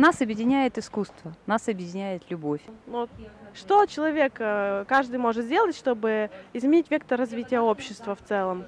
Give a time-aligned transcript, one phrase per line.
[0.00, 2.62] Нас объединяет искусство, нас объединяет любовь.
[2.86, 3.06] Ну,
[3.52, 8.64] что человек, э, каждый может сделать, чтобы изменить вектор развития общества в целом?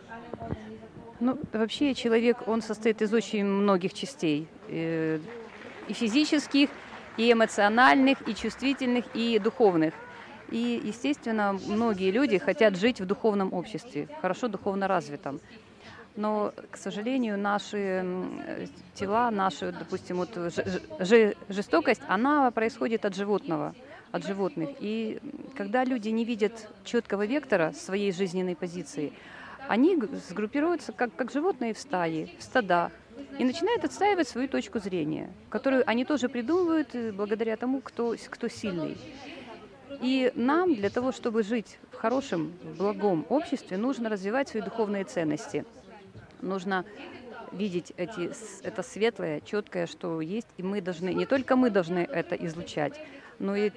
[1.21, 4.47] Ну, вообще человек, он состоит из очень многих частей.
[4.69, 5.21] э,
[5.89, 6.69] И физических,
[7.17, 9.95] и эмоциональных, и чувствительных, и духовных.
[10.51, 15.41] И, естественно, многие люди хотят жить в духовном обществе, хорошо духовно развитом.
[16.15, 20.31] Но, к сожалению, наши тела, наша, допустим, вот
[21.49, 23.75] жестокость, она происходит от животного,
[24.11, 24.71] от животных.
[24.81, 25.21] И
[25.57, 29.13] когда люди не видят четкого вектора своей жизненной позиции,
[29.69, 29.99] они
[30.29, 32.91] сгруппируются как, как животные в стаи, в стада,
[33.39, 38.49] и начинают отстаивать свою точку зрения, которую они тоже придумывают э, благодаря тому, кто, кто
[38.49, 38.97] сильный.
[40.01, 45.65] И нам для того, чтобы жить в хорошем, благом обществе, нужно развивать свои духовные ценности.
[46.43, 46.85] Нужно
[47.53, 48.31] видеть эти,
[48.63, 53.01] это светлое, четкое, что есть, и мы должны, не только мы должны это излучать,
[53.39, 53.71] но и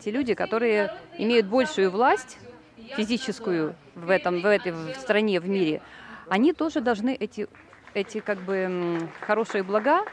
[0.00, 2.38] те люди, которые имеют большую власть
[2.96, 5.80] физическую в этом, в этой в стране, в мире,
[6.28, 7.48] они тоже должны эти,
[7.94, 10.04] эти как бы хорошие блага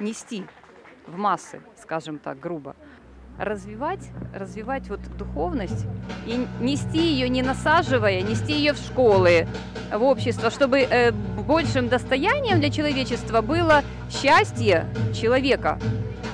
[0.00, 0.44] нести
[1.06, 2.74] в массы, скажем так, грубо.
[3.38, 5.86] Развивать, развивать вот духовность
[6.26, 9.46] и нести ее не насаживая, нести ее в школы,
[9.92, 15.78] в общество, чтобы э, большим достоянием для человечества было счастье человека,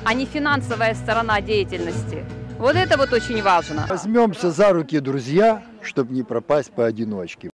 [0.04, 2.24] а не финансовая сторона деятельности.
[2.58, 3.86] Вот это вот очень важно.
[3.88, 7.50] Возьмемся за руки, друзья, чтобы не пропасть поодиночке.